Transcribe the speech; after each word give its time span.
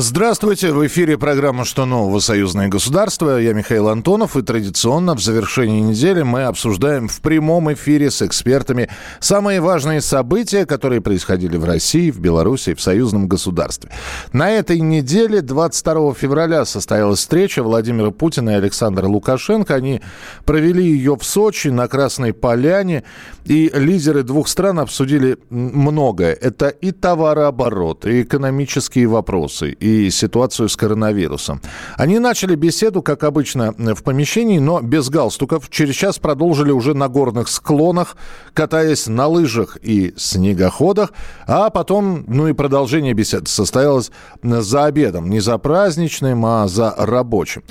Здравствуйте, 0.00 0.70
в 0.70 0.86
эфире 0.86 1.18
программа 1.18 1.64
«Что 1.64 1.84
нового? 1.84 2.20
Союзное 2.20 2.68
государство». 2.68 3.40
Я 3.40 3.52
Михаил 3.52 3.88
Антонов, 3.88 4.36
и 4.36 4.42
традиционно 4.42 5.16
в 5.16 5.20
завершении 5.20 5.80
недели 5.80 6.22
мы 6.22 6.44
обсуждаем 6.44 7.08
в 7.08 7.20
прямом 7.20 7.72
эфире 7.72 8.12
с 8.12 8.22
экспертами 8.22 8.88
самые 9.18 9.60
важные 9.60 10.00
события, 10.00 10.66
которые 10.66 11.00
происходили 11.00 11.56
в 11.56 11.64
России, 11.64 12.12
в 12.12 12.20
Беларуси, 12.20 12.74
в 12.74 12.80
союзном 12.80 13.26
государстве. 13.26 13.90
На 14.32 14.52
этой 14.52 14.78
неделе, 14.78 15.42
22 15.42 16.14
февраля, 16.14 16.64
состоялась 16.64 17.18
встреча 17.18 17.64
Владимира 17.64 18.12
Путина 18.12 18.50
и 18.50 18.54
Александра 18.54 19.08
Лукашенко. 19.08 19.74
Они 19.74 20.00
провели 20.44 20.84
ее 20.84 21.16
в 21.16 21.24
Сочи, 21.24 21.68
на 21.68 21.88
Красной 21.88 22.32
Поляне, 22.32 23.02
и 23.46 23.68
лидеры 23.74 24.22
двух 24.22 24.46
стран 24.46 24.78
обсудили 24.78 25.38
многое. 25.50 26.34
Это 26.34 26.68
и 26.68 26.92
товарооборот, 26.92 28.06
и 28.06 28.22
экономические 28.22 29.08
вопросы, 29.08 29.74
ситуацию 30.10 30.68
с 30.68 30.76
коронавирусом. 30.76 31.60
Они 31.96 32.18
начали 32.18 32.54
беседу, 32.54 33.02
как 33.02 33.24
обычно, 33.24 33.72
в 33.76 34.02
помещении, 34.02 34.58
но 34.58 34.80
без 34.80 35.08
галстуков. 35.08 35.68
Через 35.70 35.94
час 35.94 36.18
продолжили 36.18 36.70
уже 36.70 36.94
на 36.94 37.08
горных 37.08 37.48
склонах, 37.48 38.16
катаясь 38.54 39.06
на 39.06 39.26
лыжах 39.26 39.76
и 39.82 40.14
снегоходах. 40.16 41.12
А 41.46 41.70
потом, 41.70 42.24
ну 42.26 42.48
и 42.48 42.52
продолжение 42.52 43.14
беседы 43.14 43.46
состоялось 43.46 44.10
за 44.42 44.84
обедом. 44.84 45.30
Не 45.30 45.40
за 45.40 45.58
праздничным, 45.58 46.44
а 46.46 46.68
за 46.68 46.94
рабочим. 46.96 47.62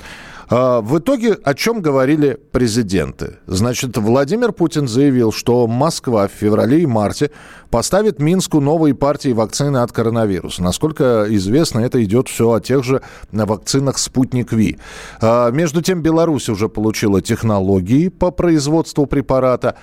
А, 0.50 0.80
в 0.80 0.98
итоге 0.98 1.34
о 1.44 1.54
чем 1.54 1.82
говорили 1.82 2.38
президенты? 2.52 3.36
Значит, 3.46 3.96
Владимир 3.98 4.52
Путин 4.52 4.88
заявил, 4.88 5.30
что 5.30 5.66
Москва 5.66 6.26
в 6.26 6.32
феврале 6.32 6.80
и 6.80 6.86
марте 6.86 7.30
поставит 7.70 8.18
Минску 8.18 8.60
новые 8.60 8.94
партии 8.94 9.30
вакцины 9.30 9.78
от 9.78 9.92
коронавируса. 9.92 10.62
Насколько 10.62 11.26
известно, 11.28 11.80
это 11.80 12.02
идет 12.02 12.28
все 12.28 12.50
о 12.50 12.60
тех 12.60 12.82
же 12.82 13.02
вакцинах 13.30 13.98
«Спутник 13.98 14.52
Ви». 14.52 14.78
А, 15.20 15.50
между 15.50 15.82
тем, 15.82 16.00
Беларусь 16.00 16.48
уже 16.48 16.68
получила 16.68 17.20
технологии 17.20 18.08
по 18.08 18.30
производству 18.30 19.04
препарата. 19.04 19.76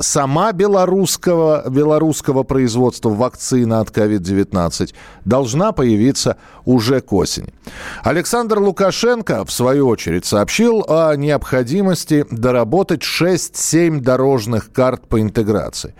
Сама 0.00 0.52
белорусского, 0.52 1.68
белорусского 1.70 2.42
производства 2.42 3.10
вакцина 3.10 3.80
от 3.80 3.90
COVID-19 3.90 4.92
должна 5.24 5.70
появиться 5.70 6.36
уже 6.64 7.00
к 7.00 7.12
осени. 7.12 7.54
Александр 8.02 8.58
Лукашенко, 8.58 9.44
в 9.44 9.52
свою 9.52 9.86
очередь, 9.86 9.99
очередь, 10.00 10.24
сообщил 10.24 10.82
о 10.88 11.14
необходимости 11.14 12.24
доработать 12.30 13.02
6-7 13.02 14.00
дорожных 14.00 14.72
карт 14.72 15.06
по 15.06 15.20
интеграции. 15.20 15.94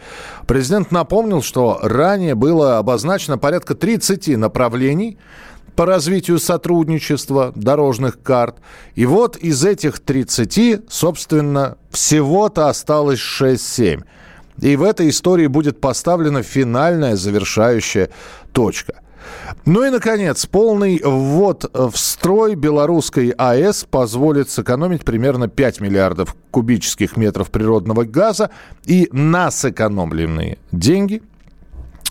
Президент 0.47 0.91
напомнил, 0.91 1.43
что 1.43 1.79
ранее 1.83 2.35
было 2.35 2.79
обозначено 2.79 3.37
порядка 3.37 3.75
30 3.75 4.39
направлений, 4.39 5.19
по 5.77 5.87
развитию 5.87 6.39
сотрудничества 6.39 7.53
дорожных 7.55 8.21
карт. 8.23 8.57
И 8.97 9.07
вот 9.07 9.37
из 9.37 9.65
этих 9.65 10.01
30, 10.01 10.83
собственно, 10.91 11.79
всего-то 11.91 12.69
осталось 12.69 13.21
6-7. 13.21 14.03
И 14.61 14.77
в 14.77 14.83
этой 14.83 15.09
истории 15.09 15.47
будет 15.47 15.81
поставлена 15.81 16.43
финальная 16.43 17.17
завершающая 17.17 18.11
точка– 18.53 18.95
ну 19.65 19.85
и, 19.85 19.91
наконец, 19.91 20.47
полный 20.47 21.01
ввод 21.05 21.71
в 21.73 21.97
строй 21.97 22.55
белорусской 22.55 23.31
АЭС 23.31 23.87
позволит 23.91 24.51
сэкономить 24.51 25.05
примерно 25.05 25.49
5 25.49 25.81
миллиардов 25.81 26.37
кубических 26.51 27.17
метров 27.17 27.51
природного 27.51 28.05
газа. 28.05 28.51
И 28.87 29.09
на 29.13 29.51
сэкономленные 29.51 30.59
деньги 30.73 31.23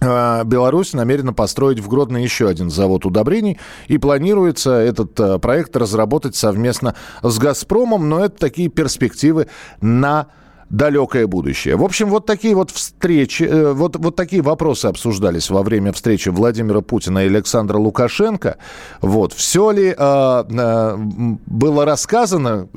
а, 0.01 0.43
Беларусь 0.43 0.93
намерена 0.93 1.33
построить 1.33 1.79
в 1.79 1.87
Гродно 1.89 2.17
еще 2.17 2.47
один 2.47 2.69
завод 2.69 3.05
удобрений 3.05 3.59
и 3.87 3.97
планируется 3.97 4.71
этот 4.71 5.19
а, 5.19 5.39
проект 5.39 5.75
разработать 5.75 6.35
совместно 6.35 6.95
с 7.21 7.37
«Газпромом», 7.37 8.07
но 8.07 8.23
это 8.23 8.37
такие 8.37 8.69
перспективы 8.69 9.47
на 9.81 10.27
далекое 10.69 11.27
будущее. 11.27 11.75
В 11.75 11.83
общем, 11.83 12.09
вот 12.09 12.25
такие 12.25 12.55
вот 12.55 12.71
встречи, 12.71 13.43
э, 13.43 13.73
вот, 13.73 13.95
вот 13.95 14.15
такие 14.15 14.41
вопросы 14.41 14.85
обсуждались 14.85 15.49
во 15.49 15.63
время 15.63 15.91
встречи 15.93 16.29
Владимира 16.29 16.81
Путина 16.81 17.19
и 17.25 17.27
Александра 17.27 17.77
Лукашенко. 17.77 18.57
Вот. 19.01 19.33
Все 19.33 19.71
ли 19.71 19.87
э, 19.87 19.95
э, 19.97 20.97
было 21.45 21.85
рассказано? 21.85 22.67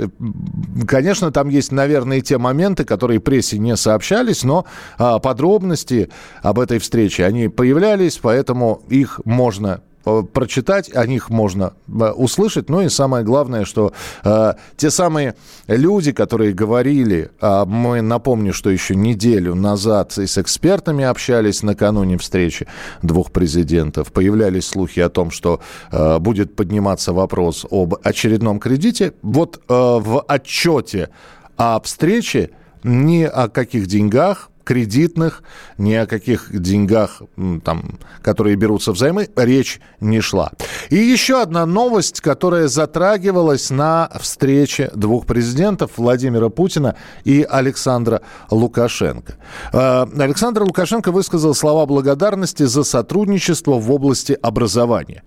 Конечно, 0.87 1.31
там 1.33 1.49
есть, 1.49 1.73
наверное, 1.73 2.19
и 2.19 2.23
те 2.23 2.39
моменты, 2.39 2.85
которые 2.85 3.21
прессе 3.21 3.59
не 3.59 3.77
сообщались, 3.77 4.43
но 4.43 4.65
э, 4.99 5.19
подробности 5.23 6.09
об 6.43 6.59
этой 6.59 6.79
встрече, 6.79 7.27
они 7.27 7.49
появлялись, 7.49 8.19
поэтому 8.19 8.83
их 8.89 9.21
можно 9.25 9.83
Э, 9.83 9.92
прочитать, 10.33 10.95
о 10.95 11.07
них 11.07 11.31
можно 11.31 11.73
э, 11.89 12.11
услышать. 12.11 12.69
Ну 12.69 12.81
и 12.81 12.89
самое 12.89 13.25
главное, 13.25 13.65
что 13.65 13.93
э, 14.25 14.55
те 14.77 14.91
самые 14.91 15.35
люди, 15.67 16.13
которые 16.13 16.53
говорили, 16.53 17.31
э, 17.41 17.65
мы 17.67 18.01
напомню, 18.03 18.53
что 18.53 18.71
еще 18.71 18.95
неделю 18.95 19.55
назад 19.55 20.19
и 20.19 20.27
с 20.27 20.39
экспертами 20.39 21.05
общались 21.05 21.63
накануне 21.63 22.19
встречи 22.19 22.67
двух 23.03 23.33
президентов, 23.33 24.13
появлялись 24.13 24.67
слухи 24.67 25.01
о 25.01 25.09
том, 25.09 25.31
что 25.31 25.61
э, 25.91 26.19
будет 26.19 26.57
подниматься 26.57 27.13
вопрос 27.13 27.67
об 27.71 27.95
очередном 28.03 28.59
кредите. 28.59 29.13
Вот 29.23 29.57
э, 29.57 29.61
в 29.69 30.25
отчете 30.29 31.11
о 31.57 31.81
встрече 31.81 32.51
ни 32.85 33.23
о 33.23 33.49
каких 33.49 33.87
деньгах 33.87 34.52
кредитных, 34.65 35.43
ни 35.79 35.95
о 35.95 36.07
каких 36.07 36.49
деньгах, 36.53 37.23
там, 37.65 37.99
которые 38.23 38.57
берутся 38.57 38.93
взаймы, 38.93 39.29
речь 39.37 39.81
не 40.01 40.21
шла. 40.21 40.53
И 40.91 40.97
еще 40.97 41.43
одна 41.43 41.67
новость, 41.67 42.21
которая 42.21 42.69
затрагивалась 42.69 43.71
на 43.71 44.11
встрече 44.21 44.91
двух 44.95 45.27
президентов, 45.27 45.93
Владимира 45.97 46.49
Путина 46.49 46.97
и 47.25 47.47
Александра 47.49 48.23
Лукашенко. 48.51 49.37
Э, 49.73 50.07
Александр 50.19 50.63
Лукашенко 50.63 51.13
высказал 51.13 51.55
слова 51.55 51.87
благодарности 51.87 52.65
за 52.65 52.85
сотрудничество 52.85 53.79
в 53.79 53.91
области 53.91 54.37
образования. 54.41 55.23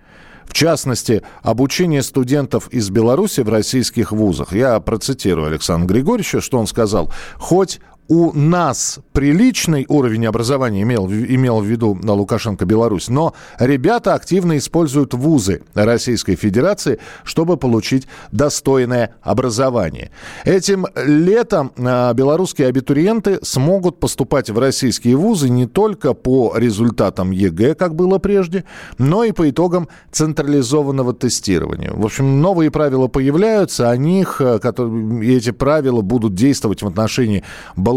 В 0.45 0.53
частности, 0.53 1.23
обучение 1.41 2.01
студентов 2.03 2.69
из 2.69 2.89
Беларуси 2.89 3.41
в 3.41 3.49
российских 3.49 4.11
вузах. 4.11 4.53
Я 4.53 4.79
процитирую 4.79 5.47
Александра 5.47 5.87
Григорьевича, 5.87 6.39
что 6.39 6.59
он 6.59 6.67
сказал. 6.67 7.11
Хоть 7.37 7.79
у 8.07 8.31
нас 8.33 8.99
приличный 9.13 9.85
уровень 9.89 10.25
образования 10.27 10.83
имел, 10.83 11.07
имел 11.07 11.59
в 11.59 11.65
виду 11.65 11.95
на 11.95 12.13
Лукашенко 12.13 12.65
Беларусь, 12.65 13.07
но 13.09 13.33
ребята 13.59 14.13
активно 14.13 14.57
используют 14.57 15.13
вузы 15.13 15.63
Российской 15.73 16.35
Федерации, 16.35 16.99
чтобы 17.23 17.57
получить 17.57 18.07
достойное 18.31 19.15
образование. 19.21 20.11
Этим 20.43 20.85
летом 20.95 21.71
а, 21.77 22.13
белорусские 22.13 22.67
абитуриенты 22.67 23.39
смогут 23.41 23.99
поступать 23.99 24.49
в 24.49 24.59
российские 24.59 25.15
вузы 25.15 25.49
не 25.49 25.65
только 25.65 26.13
по 26.13 26.53
результатам 26.55 27.31
ЕГЭ, 27.31 27.75
как 27.75 27.95
было 27.95 28.19
прежде, 28.19 28.65
но 28.97 29.23
и 29.23 29.31
по 29.31 29.49
итогам 29.49 29.87
централизованного 30.11 31.13
тестирования. 31.13 31.91
В 31.91 32.05
общем, 32.05 32.41
новые 32.41 32.69
правила 32.69 33.07
появляются, 33.07 33.89
о 33.89 33.97
них, 33.97 34.41
а, 34.41 34.59
которые, 34.59 35.37
эти 35.37 35.51
правила 35.51 36.01
будут 36.01 36.35
действовать 36.35 36.81
в 36.83 36.87
отношении 36.87 37.43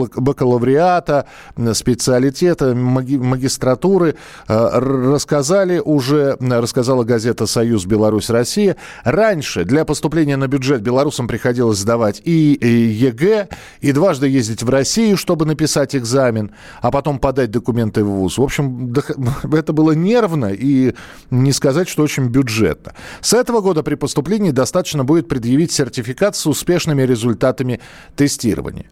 бакалавриата, 0.07 1.27
специалитета, 1.73 2.75
магистратуры. 2.75 4.17
Э, 4.49 4.79
рассказали 4.79 5.79
уже, 5.79 6.37
рассказала 6.41 7.05
газета 7.05 7.47
«Союз 7.47 7.87
Беларусь-Россия». 7.87 8.77
Раньше 9.05 9.65
для 9.65 9.85
поступления 9.85 10.37
на 10.37 10.49
бюджет 10.49 10.83
белорусам 10.83 11.29
приходилось 11.29 11.79
сдавать 11.79 12.21
и 12.25 12.59
ЕГЭ, 12.61 13.49
и 13.81 13.93
дважды 13.93 14.29
ездить 14.29 14.63
в 14.63 14.71
Россию, 14.71 15.17
чтобы 15.17 15.47
написать 15.47 15.95
экзамен, 15.97 16.53
а 16.81 16.91
потом 16.91 17.19
подать 17.19 17.51
документы 17.51 18.05
в 18.05 18.09
ВУЗ. 18.09 18.39
В 18.39 18.43
общем, 18.43 18.95
это 19.53 19.73
было 19.73 19.93
нервно 19.93 20.47
и 20.47 20.95
не 21.31 21.53
сказать, 21.53 21.89
что 21.89 22.03
очень 22.03 22.29
бюджетно. 22.29 22.95
С 23.21 23.33
этого 23.33 23.61
года 23.61 23.83
при 23.83 23.95
поступлении 23.95 24.51
достаточно 24.51 25.05
будет 25.05 25.29
предъявить 25.29 25.73
сертификат 25.73 26.37
с 26.37 26.47
успешными 26.47 27.03
результатами 27.03 27.81
тестирования. 28.17 28.87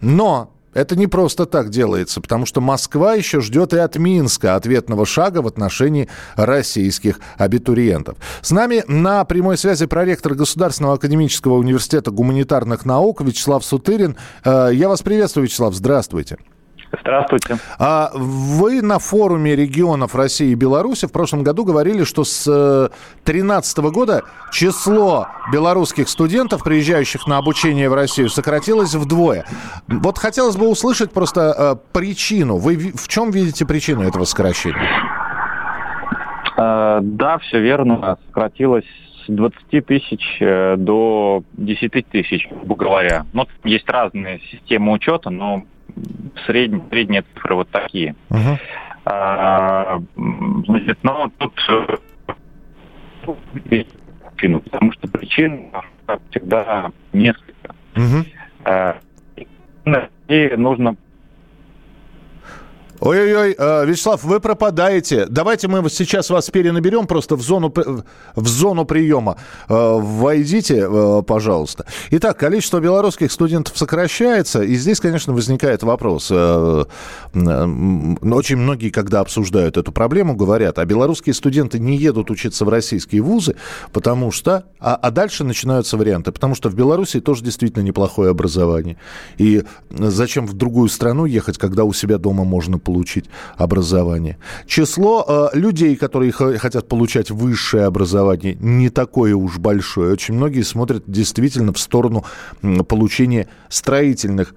Но 0.00 0.52
это 0.74 0.96
не 0.96 1.06
просто 1.06 1.46
так 1.46 1.70
делается, 1.70 2.20
потому 2.20 2.46
что 2.46 2.60
Москва 2.60 3.14
еще 3.14 3.40
ждет 3.40 3.72
и 3.72 3.78
от 3.78 3.96
Минска 3.96 4.54
ответного 4.54 5.06
шага 5.06 5.42
в 5.42 5.46
отношении 5.46 6.08
российских 6.36 7.20
абитуриентов. 7.36 8.16
С 8.42 8.50
нами 8.50 8.84
на 8.86 9.24
прямой 9.24 9.56
связи 9.56 9.86
проректор 9.86 10.34
Государственного 10.34 10.94
академического 10.94 11.54
университета 11.54 12.10
гуманитарных 12.10 12.84
наук 12.84 13.22
Вячеслав 13.22 13.64
Сутырин. 13.64 14.16
Э, 14.44 14.70
я 14.72 14.88
вас 14.88 15.02
приветствую, 15.02 15.46
Вячеслав, 15.46 15.74
здравствуйте. 15.74 16.36
Здравствуйте. 17.00 17.58
А 17.78 18.10
вы 18.14 18.80
на 18.82 18.98
форуме 18.98 19.54
регионов 19.54 20.14
России 20.14 20.50
и 20.50 20.54
Беларуси 20.54 21.06
в 21.06 21.12
прошлом 21.12 21.42
году 21.42 21.64
говорили, 21.64 22.04
что 22.04 22.24
с 22.24 22.44
2013 23.24 23.78
э, 23.78 23.82
года 23.90 24.22
число 24.52 25.28
белорусских 25.52 26.08
студентов, 26.08 26.64
приезжающих 26.64 27.26
на 27.26 27.36
обучение 27.38 27.90
в 27.90 27.94
Россию, 27.94 28.30
сократилось 28.30 28.94
вдвое. 28.94 29.44
Вот 29.86 30.18
хотелось 30.18 30.56
бы 30.56 30.68
услышать 30.68 31.12
просто 31.12 31.54
э, 31.56 31.76
причину. 31.92 32.56
Вы 32.56 32.92
в 32.94 33.08
чем 33.08 33.30
видите 33.30 33.66
причину 33.66 34.02
этого 34.02 34.24
сокращения? 34.24 34.88
Э, 36.56 37.00
да, 37.02 37.38
все 37.38 37.60
верно. 37.60 38.16
Сократилось 38.28 38.86
с 39.26 39.30
20 39.30 39.86
тысяч 39.86 40.38
до 40.40 41.42
10 41.52 42.08
тысяч, 42.08 42.48
грубо 42.48 42.76
говоря. 42.76 43.26
Ну, 43.34 43.46
есть 43.64 43.88
разные 43.90 44.40
системы 44.50 44.92
учета, 44.92 45.28
но 45.28 45.64
средние, 46.46 46.82
средние 46.90 47.22
цифры 47.34 47.54
вот 47.54 47.68
такие. 47.70 48.14
Uh-huh. 48.30 48.58
А, 49.04 50.00
значит, 50.66 50.98
но 51.02 51.30
тут 51.38 51.54
причину, 53.64 54.60
потому 54.60 54.92
что 54.92 55.08
причин 55.08 55.70
всегда 56.30 56.90
несколько. 57.12 57.74
А, 58.64 58.98
и 60.28 60.52
нужно 60.56 60.96
Ой-ой-ой, 63.00 63.54
э, 63.56 63.86
Вячеслав, 63.86 64.24
вы 64.24 64.40
пропадаете. 64.40 65.26
Давайте 65.26 65.68
мы 65.68 65.88
сейчас 65.88 66.30
вас 66.30 66.50
перенаберем 66.50 67.06
просто 67.06 67.36
в 67.36 67.42
зону, 67.42 67.72
в 68.34 68.48
зону 68.48 68.84
приема. 68.84 69.36
Э, 69.68 69.98
войдите, 70.00 70.88
э, 70.90 71.22
пожалуйста. 71.24 71.86
Итак, 72.10 72.36
количество 72.38 72.80
белорусских 72.80 73.30
студентов 73.30 73.78
сокращается, 73.78 74.62
и 74.62 74.74
здесь, 74.74 74.98
конечно, 74.98 75.32
возникает 75.32 75.84
вопрос. 75.84 76.30
Очень 76.30 76.86
многие, 78.56 78.90
когда 78.90 79.20
обсуждают 79.20 79.76
эту 79.76 79.92
проблему, 79.92 80.34
говорят, 80.34 80.80
а 80.80 80.84
белорусские 80.84 81.34
студенты 81.34 81.78
не 81.78 81.96
едут 81.96 82.30
учиться 82.30 82.64
в 82.64 82.68
российские 82.68 83.22
вузы, 83.22 83.54
потому 83.92 84.32
что... 84.32 84.64
А, 84.80 84.96
а 84.96 85.10
дальше 85.10 85.44
начинаются 85.44 85.96
варианты, 85.96 86.32
потому 86.32 86.54
что 86.56 86.68
в 86.68 86.74
Беларуси 86.74 87.20
тоже 87.20 87.44
действительно 87.44 87.82
неплохое 87.82 88.30
образование. 88.30 88.96
И 89.36 89.62
зачем 89.90 90.46
в 90.46 90.54
другую 90.54 90.88
страну 90.88 91.26
ехать, 91.26 91.58
когда 91.58 91.84
у 91.84 91.92
себя 91.92 92.18
дома 92.18 92.44
можно 92.44 92.78
получить 92.88 93.26
образование. 93.58 94.38
Число 94.66 95.22
э, 95.28 95.58
людей, 95.58 95.94
которые 95.94 96.32
хотят 96.32 96.88
получать 96.88 97.30
высшее 97.30 97.84
образование, 97.84 98.56
не 98.58 98.88
такое 98.88 99.34
уж 99.34 99.58
большое. 99.58 100.14
Очень 100.14 100.36
многие 100.36 100.62
смотрят 100.62 101.04
действительно 101.06 101.74
в 101.74 101.78
сторону 101.78 102.24
получения 102.88 103.46
строительных 103.68 104.54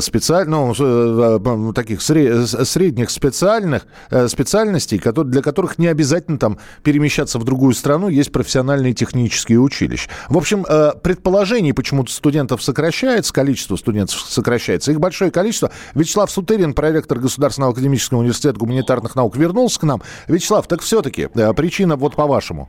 специально, 0.00 0.50
ну, 0.50 0.74
э, 0.78 1.38
э, 1.44 1.72
таких 1.74 2.02
средних 2.02 3.10
специальных 3.10 3.86
специальностей, 4.28 4.98
для 4.98 5.42
которых 5.42 5.78
не 5.78 5.86
обязательно 5.86 6.38
там 6.38 6.58
перемещаться 6.82 7.38
в 7.38 7.44
другую 7.44 7.74
страну, 7.74 8.08
есть 8.08 8.32
профессиональные 8.32 8.92
технические 8.92 9.58
училища. 9.60 10.10
В 10.28 10.36
общем, 10.36 10.64
предположений, 11.02 11.72
почему 11.72 12.06
студентов 12.06 12.62
сокращается, 12.62 13.32
количество 13.32 13.76
студентов 13.76 14.20
сокращается, 14.20 14.92
их 14.92 15.00
большое 15.00 15.30
количество. 15.30 15.70
Вячеслав 15.94 16.30
Сутырин, 16.30 16.74
проректор 16.74 17.18
Государственного 17.18 17.72
академического 17.72 18.18
университета 18.18 18.58
гуманитарных 18.58 19.14
наук, 19.14 19.36
вернулся 19.36 19.80
к 19.80 19.84
нам. 19.84 20.02
Вячеслав, 20.28 20.66
так 20.66 20.82
все-таки 20.82 21.28
причина 21.56 21.96
вот 21.96 22.16
по-вашему. 22.16 22.68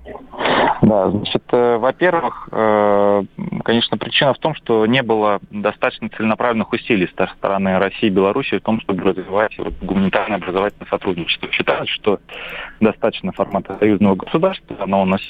Да, 0.81 1.12
значит, 1.12 1.44
э, 1.51 1.78
во-первых, 1.78 2.50
э, 2.51 3.24
конечно, 3.63 3.98
причина 3.98 4.33
в 4.33 4.39
том, 4.39 4.56
что 4.56 4.88
не 4.88 5.04
было 5.04 5.39
достаточно 5.51 6.10
целенаправленных 6.10 6.74
усилий 6.74 7.07
со 7.16 7.28
стороны 7.38 7.78
России 7.78 8.07
и 8.07 8.10
Беларуси 8.10 8.57
в 8.57 8.63
том, 8.63 8.81
чтобы 8.81 9.04
развивать 9.04 9.56
гуманитарное 9.81 10.38
образовательное 10.38 10.89
сотрудничество. 10.89 11.51
Считают, 11.51 11.88
что 11.88 12.19
достаточно 12.80 13.31
формата 13.31 13.78
союзного 13.78 14.16
государства, 14.16 14.75
оно 14.80 15.04
у 15.04 15.06
нас 15.06 15.22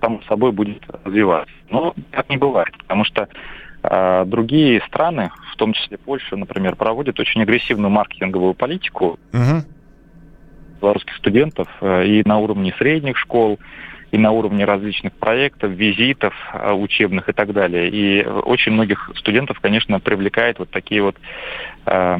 само 0.00 0.20
собой 0.22 0.50
будет 0.50 0.82
развиваться. 1.04 1.54
Но 1.70 1.94
так 2.10 2.28
не 2.28 2.36
бывает, 2.36 2.76
потому 2.78 3.04
что 3.04 3.28
э, 3.84 4.24
другие 4.26 4.80
страны, 4.88 5.30
в 5.52 5.56
том 5.56 5.72
числе 5.72 5.98
Польша, 5.98 6.34
например, 6.34 6.74
проводят 6.74 7.20
очень 7.20 7.42
агрессивную 7.42 7.90
маркетинговую 7.90 8.54
политику 8.54 9.20
угу. 9.32 9.62
белорусских 10.80 11.14
студентов 11.14 11.68
и 11.80 12.22
на 12.24 12.38
уровне 12.38 12.74
средних 12.76 13.16
школ, 13.16 13.60
и 14.12 14.18
на 14.18 14.30
уровне 14.30 14.64
различных 14.64 15.12
проектов, 15.14 15.72
визитов 15.72 16.34
э, 16.52 16.72
учебных 16.72 17.28
и 17.28 17.32
так 17.32 17.52
далее. 17.52 17.88
И 17.88 18.24
очень 18.24 18.72
многих 18.72 19.10
студентов, 19.16 19.58
конечно, 19.60 19.98
привлекает 19.98 20.58
вот 20.58 20.70
такие 20.70 21.02
вот 21.02 21.16
э, 21.86 22.18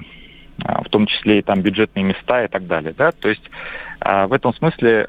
в 0.58 0.88
том 0.90 1.06
числе 1.06 1.38
и 1.38 1.42
там 1.42 1.60
бюджетные 1.62 2.04
места 2.04 2.44
и 2.44 2.48
так 2.48 2.66
далее. 2.66 2.94
Да? 2.96 3.12
То 3.12 3.28
есть 3.28 3.42
в 4.00 4.32
этом 4.32 4.54
смысле 4.54 5.06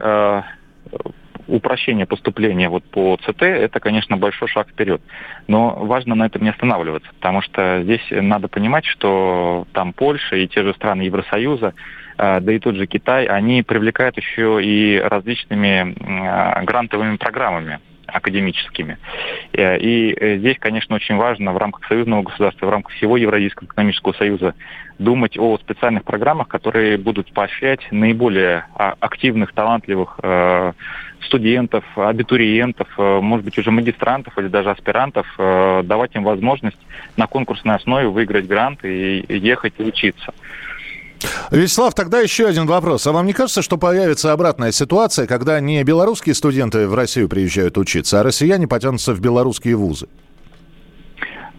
упрощение 1.47 2.05
поступления 2.05 2.69
вот 2.69 2.83
по 2.85 3.17
ЦТ, 3.17 3.43
это, 3.43 3.79
конечно, 3.79 4.17
большой 4.17 4.47
шаг 4.47 4.69
вперед. 4.69 5.01
Но 5.47 5.75
важно 5.75 6.15
на 6.15 6.25
этом 6.25 6.43
не 6.43 6.49
останавливаться, 6.49 7.09
потому 7.15 7.41
что 7.41 7.81
здесь 7.83 8.05
надо 8.09 8.47
понимать, 8.47 8.85
что 8.85 9.67
там 9.73 9.93
Польша 9.93 10.37
и 10.37 10.47
те 10.47 10.63
же 10.63 10.73
страны 10.73 11.03
Евросоюза, 11.03 11.67
а, 11.67 11.73
да 12.17 12.51
и 12.51 12.59
тот 12.59 12.75
же 12.75 12.87
Китай, 12.87 13.25
они 13.25 13.63
привлекают 13.63 14.17
еще 14.17 14.63
и 14.63 14.99
различными 14.99 15.95
а, 16.27 16.61
грантовыми 16.63 17.17
программами 17.17 17.79
академическими. 18.13 18.97
Э, 19.53 19.77
и 19.77 20.13
э, 20.13 20.37
здесь, 20.37 20.57
конечно, 20.59 20.95
очень 20.95 21.15
важно 21.15 21.53
в 21.53 21.57
рамках 21.57 21.87
союзного 21.87 22.23
государства, 22.23 22.67
в 22.67 22.69
рамках 22.69 22.93
всего 22.93 23.17
Евразийского 23.17 23.67
экономического 23.67 24.13
союза 24.13 24.55
думать 24.99 25.37
о 25.37 25.57
специальных 25.57 26.03
программах, 26.03 26.47
которые 26.47 26.97
будут 26.97 27.33
поощрять 27.33 27.79
наиболее 27.91 28.65
а, 28.75 28.95
активных, 28.99 29.53
талантливых 29.53 30.19
э, 30.21 30.73
студентов, 31.25 31.83
абитуриентов, 31.95 32.87
может 32.97 33.45
быть, 33.45 33.57
уже 33.57 33.71
магистрантов 33.71 34.37
или 34.37 34.49
даже 34.49 34.71
аспирантов, 34.71 35.25
давать 35.37 36.13
им 36.15 36.23
возможность 36.25 36.77
на 37.15 37.27
конкурсной 37.27 37.75
основе 37.75 38.09
выиграть 38.09 38.45
грант 38.45 38.83
и 38.83 39.23
ехать 39.29 39.75
и 39.77 39.83
учиться. 39.83 40.33
Вячеслав, 41.51 41.93
тогда 41.93 42.19
еще 42.19 42.47
один 42.47 42.65
вопрос. 42.65 43.07
А 43.07 43.11
вам 43.11 43.25
не 43.25 43.33
кажется, 43.33 43.61
что 43.61 43.77
появится 43.77 44.31
обратная 44.31 44.71
ситуация, 44.71 45.27
когда 45.27 45.59
не 45.59 45.83
белорусские 45.83 46.35
студенты 46.35 46.87
в 46.87 46.95
Россию 46.95 47.29
приезжают 47.29 47.77
учиться, 47.77 48.19
а 48.19 48.23
россияне 48.23 48.67
потянутся 48.67 49.13
в 49.13 49.19
белорусские 49.19 49.75
вузы? 49.75 50.07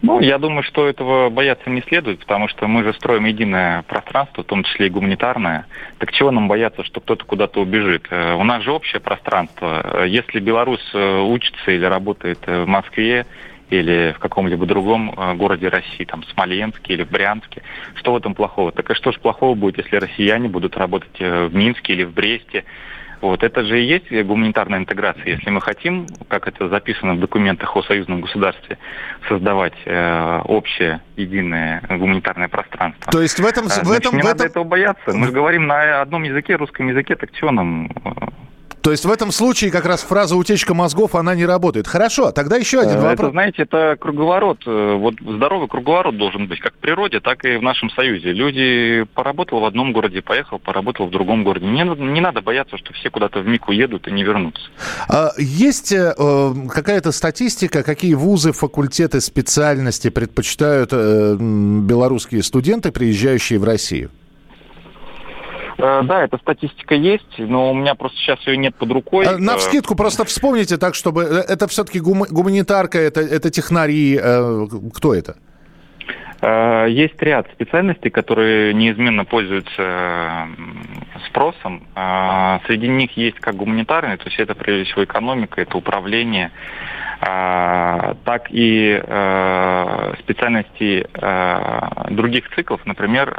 Ну, 0.05 0.19
я 0.19 0.37
думаю, 0.37 0.61
что 0.61 0.87
этого 0.87 1.31
бояться 1.31 1.67
не 1.67 1.81
следует, 1.81 2.19
потому 2.19 2.47
что 2.47 2.67
мы 2.67 2.83
же 2.83 2.93
строим 2.93 3.25
единое 3.25 3.81
пространство, 3.83 4.43
в 4.43 4.45
том 4.45 4.63
числе 4.63 4.85
и 4.85 4.89
гуманитарное. 4.91 5.65
Так 5.97 6.11
чего 6.11 6.29
нам 6.29 6.47
бояться, 6.47 6.83
что 6.83 7.01
кто-то 7.01 7.25
куда-то 7.25 7.59
убежит? 7.59 8.05
Э, 8.11 8.35
у 8.35 8.43
нас 8.43 8.61
же 8.61 8.71
общее 8.71 8.99
пространство. 8.99 9.81
Э, 9.83 10.05
если 10.07 10.39
белорус 10.39 10.81
э, 10.93 11.21
учится 11.21 11.71
или 11.71 11.85
работает 11.85 12.37
в 12.45 12.65
Москве, 12.67 13.25
или 13.69 14.13
в 14.15 14.19
каком-либо 14.19 14.65
другом 14.65 15.13
э, 15.17 15.33
городе 15.35 15.69
России, 15.69 16.05
там, 16.05 16.23
Смоленске 16.33 16.93
или 16.93 17.03
в 17.03 17.09
Брянске. 17.09 17.61
Что 17.95 18.13
в 18.13 18.17
этом 18.17 18.35
плохого? 18.35 18.71
Так 18.71 18.89
и 18.91 18.93
что 18.93 19.11
же 19.11 19.19
плохого 19.19 19.55
будет, 19.55 19.77
если 19.77 19.97
россияне 19.97 20.47
будут 20.47 20.77
работать 20.77 21.15
э, 21.19 21.47
в 21.47 21.55
Минске 21.55 21.93
или 21.93 22.03
в 22.03 22.13
Бресте? 22.13 22.63
Вот 23.21 23.43
это 23.43 23.63
же 23.63 23.81
и 23.81 23.85
есть 23.85 24.11
гуманитарная 24.11 24.79
интеграция. 24.79 25.25
Если 25.25 25.49
мы 25.49 25.61
хотим, 25.61 26.05
как 26.27 26.47
это 26.47 26.67
записано 26.69 27.15
в 27.15 27.19
документах 27.19 27.75
о 27.75 27.81
союзном 27.81 28.21
государстве, 28.21 28.77
создавать 29.27 29.73
э, 29.85 30.41
общее 30.45 31.01
единое 31.15 31.81
гуманитарное 31.89 32.49
пространство. 32.49 33.11
То 33.11 33.21
есть 33.21 33.39
в 33.39 33.45
этом, 33.45 33.65
Значит, 33.65 33.87
в 33.87 33.91
этом, 33.91 34.15
не 34.15 34.21
в 34.21 34.25
надо 34.25 34.43
этом... 34.43 34.47
этого 34.47 34.63
бояться. 34.63 35.11
Мы 35.13 35.27
же 35.27 35.31
говорим 35.31 35.65
на 35.65 36.01
одном 36.01 36.23
языке, 36.23 36.55
русском 36.55 36.87
языке, 36.87 37.15
так 37.15 37.31
чего 37.31 37.51
нам 37.51 37.89
то 38.85 38.91
есть 38.91 39.03
в 39.03 39.09
этом 39.09 39.31
случае 39.31 39.71
как 39.71 39.87
раз 39.87 40.03
фраза 40.03 40.35
«утечка 40.35 40.75
мозгов», 40.75 41.15
она 41.15 41.33
не 41.33 41.47
работает. 41.47 41.87
Хорошо, 41.87 42.29
тогда 42.29 42.57
еще 42.57 42.81
один 42.81 42.99
вопрос. 42.99 43.19
Это, 43.19 43.31
знаете, 43.31 43.63
это 43.63 43.97
круговорот. 43.99 44.59
Э, 44.67 44.93
вот 44.93 45.15
здоровый 45.19 45.67
круговорот 45.67 46.15
должен 46.17 46.45
быть 46.45 46.59
как 46.59 46.75
в 46.75 46.77
природе, 46.77 47.19
так 47.19 47.43
и 47.45 47.57
в 47.57 47.63
нашем 47.63 47.89
Союзе. 47.89 48.31
Люди 48.31 49.07
поработал 49.15 49.61
в 49.61 49.65
одном 49.65 49.91
городе, 49.91 50.21
поехал, 50.21 50.59
поработал 50.59 51.07
в 51.07 51.09
другом 51.09 51.43
городе. 51.43 51.65
Не, 51.65 51.81
не 51.81 52.21
надо 52.21 52.41
бояться, 52.41 52.77
что 52.77 52.93
все 52.93 53.09
куда-то 53.09 53.39
в 53.39 53.47
МИК 53.47 53.69
уедут 53.69 54.07
и 54.07 54.11
не 54.11 54.21
вернутся. 54.21 54.61
А, 55.09 55.31
есть 55.39 55.91
э, 55.91 56.13
какая-то 56.69 57.11
статистика, 57.11 57.81
какие 57.81 58.13
вузы, 58.13 58.51
факультеты, 58.51 59.19
специальности 59.19 60.11
предпочитают 60.11 60.91
э, 60.93 61.37
белорусские 61.39 62.43
студенты, 62.43 62.91
приезжающие 62.91 63.57
в 63.57 63.63
Россию? 63.63 64.11
Э, 65.77 66.01
да, 66.03 66.23
эта 66.23 66.37
статистика 66.37 66.95
есть, 66.95 67.37
но 67.37 67.71
у 67.71 67.73
меня 67.73 67.95
просто 67.95 68.17
сейчас 68.17 68.39
ее 68.47 68.57
нет 68.57 68.75
под 68.75 68.91
рукой. 68.91 69.25
А, 69.25 69.37
на 69.37 69.57
вскидку 69.57 69.95
просто 69.95 70.25
вспомните 70.25 70.77
так, 70.77 70.95
чтобы... 70.95 71.23
Э, 71.23 71.43
это 71.47 71.67
все-таки 71.67 71.99
гум... 71.99 72.23
гуманитарка, 72.29 72.99
это, 72.99 73.21
это 73.21 73.49
технари, 73.49 74.19
э, 74.21 74.67
кто 74.93 75.13
это? 75.13 75.35
Э, 76.41 76.85
есть 76.89 77.19
ряд 77.21 77.47
специальностей, 77.53 78.11
которые 78.11 78.73
неизменно 78.73 79.25
пользуются 79.25 80.47
спросом. 81.27 81.87
Э, 81.95 82.59
среди 82.67 82.87
них 82.87 83.17
есть 83.17 83.39
как 83.39 83.55
гуманитарные, 83.55 84.17
то 84.17 84.25
есть 84.25 84.39
это 84.39 84.53
прежде 84.53 84.85
всего 84.85 85.03
экономика, 85.03 85.61
это 85.61 85.77
управление, 85.77 86.51
э, 87.21 88.15
так 88.25 88.47
и 88.49 89.01
специальности 90.19 91.07
других 92.13 92.49
циклов, 92.55 92.81
например, 92.85 93.33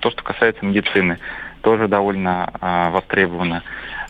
то, 0.00 0.10
что 0.10 0.22
касается 0.22 0.64
медицины, 0.64 1.18
тоже 1.64 1.88
довольно 1.88 2.50
востребовано. 2.92 3.62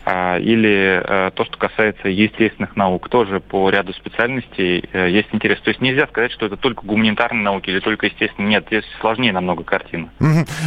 А, 0.07 0.37
или 0.37 1.01
э, 1.03 1.31
то, 1.31 1.45
что 1.45 1.57
касается 1.57 2.09
естественных 2.09 2.75
наук, 2.75 3.09
тоже 3.09 3.39
по 3.39 3.71
ряду 3.71 3.91
специальностей 3.93 4.87
э, 4.93 5.09
есть 5.09 5.29
интерес. 5.31 5.59
То 5.61 5.71
есть 5.71 5.81
нельзя 5.81 6.05
сказать, 6.05 6.31
что 6.31 6.45
это 6.45 6.57
только 6.57 6.85
гуманитарные 6.85 7.43
науки 7.43 7.71
или 7.71 7.79
только 7.79 8.05
естественные. 8.05 8.49
Нет, 8.49 8.65
здесь 8.67 8.83
сложнее 9.01 9.33
намного 9.33 9.63
картина. 9.63 10.11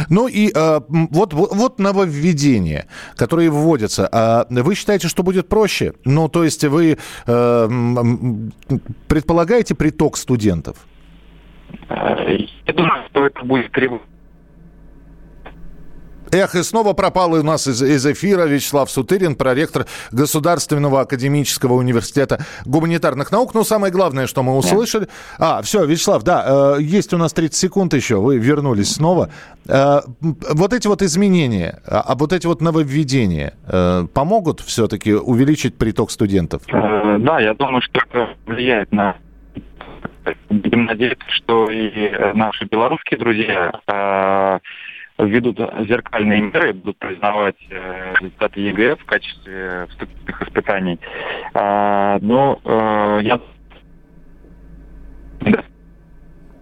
Ну 0.09 0.27
и 0.27 0.51
э, 0.53 0.79
вот, 0.89 1.33
вот, 1.33 1.51
вот 1.53 1.79
нововведения, 1.79 2.87
которые 3.15 3.49
вводятся. 3.49 4.09
А 4.11 4.45
вы 4.49 4.75
считаете, 4.75 5.07
что 5.07 5.23
будет 5.23 5.47
проще? 5.47 5.93
Ну, 6.03 6.27
то 6.27 6.43
есть 6.43 6.65
вы 6.65 6.97
предполагаете 9.07 9.73
приток 9.73 10.17
студентов? 10.17 10.77
Я 11.89 12.73
думаю, 12.73 13.03
что 13.09 13.25
это 13.25 13.45
будет 13.45 13.71
требовать 13.71 14.01
Эх, 16.31 16.55
и 16.55 16.63
снова 16.63 16.93
пропал 16.93 17.33
у 17.33 17.43
нас 17.43 17.67
из, 17.67 17.81
из 17.81 18.05
эфира 18.05 18.43
Вячеслав 18.43 18.89
Сутырин, 18.91 19.35
проректор 19.35 19.85
Государственного 20.11 21.01
академического 21.01 21.73
университета 21.73 22.45
гуманитарных 22.65 23.31
наук. 23.31 23.53
Ну, 23.55 23.63
самое 23.63 23.91
главное, 23.91 24.27
что 24.27 24.43
мы 24.43 24.55
услышали... 24.55 25.07
А, 25.39 25.61
все, 25.63 25.85
Вячеслав, 25.85 26.23
да, 26.23 26.75
э, 26.77 26.81
есть 26.81 27.13
у 27.13 27.17
нас 27.17 27.33
30 27.33 27.55
секунд 27.55 27.93
еще, 27.93 28.17
вы 28.17 28.37
вернулись 28.37 28.93
снова. 28.93 29.29
Э, 29.67 30.01
вот 30.19 30.73
эти 30.73 30.87
вот 30.87 31.01
изменения, 31.01 31.81
а, 31.87 32.01
а 32.01 32.15
вот 32.15 32.31
эти 32.31 32.45
вот 32.45 32.61
нововведения 32.61 33.53
э, 33.67 34.05
помогут 34.13 34.59
все-таки 34.59 35.13
увеличить 35.13 35.77
приток 35.77 36.11
студентов? 36.11 36.61
Э, 36.67 37.17
да, 37.19 37.39
я 37.39 37.55
думаю, 37.55 37.81
что 37.81 38.01
это 38.07 38.29
влияет 38.45 38.91
на 38.91 39.15
Будем 40.49 40.85
надеяться, 40.85 41.25
что 41.29 41.71
и 41.71 42.11
наши 42.35 42.65
белорусские 42.65 43.19
друзья 43.19 43.71
э, 43.87 44.59
введут 45.19 45.57
зеркальные 45.87 46.41
меры, 46.41 46.73
будут 46.73 46.97
признавать 46.97 47.57
э, 47.69 48.13
результаты 48.19 48.61
ЕГЭ 48.61 48.95
в 48.95 49.05
качестве 49.05 49.87
вступительных 49.89 50.41
испытаний. 50.41 50.99
А, 51.53 52.19
но 52.21 52.59
э, 52.63 53.19
я 53.23 53.39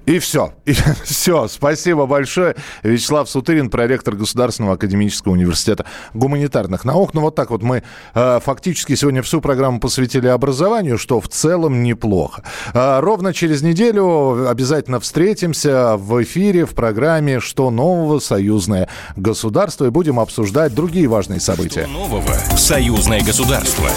и 0.08 0.20
все. 0.20 0.54
И 0.66 0.74
все. 1.04 1.48
Спасибо 1.50 2.06
большое. 2.06 2.56
Вячеслав 2.82 3.30
Сутырин, 3.30 3.70
проректор 3.70 4.16
Государственного 4.16 4.76
академического 4.76 5.34
университета 5.34 5.86
гуманитарных 6.14 6.86
наук. 6.86 7.14
Ну, 7.14 7.22
вот 7.22 7.36
так 7.36 7.52
вот 7.52 7.62
мы 7.62 7.84
э, 8.16 8.40
фактически 8.44 8.96
сегодня 8.96 9.22
всю 9.22 9.42
программу 9.42 9.82
посвятили 9.82 10.28
образованию, 10.28 10.98
что 10.98 11.20
в 11.20 11.28
целом 11.28 11.84
неплохо. 11.84 12.44
Э, 12.74 13.02
ровно 13.02 13.34
через 13.34 13.62
неделю 13.62 14.50
обязательно 14.50 15.02
встретимся 15.02 15.98
в 15.98 16.24
эфире 16.24 16.66
в 16.66 16.74
программе 16.74 17.42
«Что 17.42 17.70
нового? 17.70 18.20
Союзное 18.20 18.88
государство» 19.18 19.86
и 19.86 19.90
будем 19.90 20.22
обсуждать 20.22 20.74
другие 20.74 21.08
важные 21.10 21.42
события. 21.42 21.84
Что 21.84 21.92
нового? 21.92 22.34
Союзное 22.56 23.20
государство. 23.22 23.90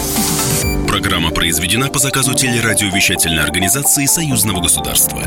Программа 0.89 1.31
произведена 1.31 1.87
по 1.87 1.99
заказу 1.99 2.33
телерадиовещательной 2.33 3.43
организации 3.43 4.05
Союзного 4.05 4.61
государства. 4.61 5.21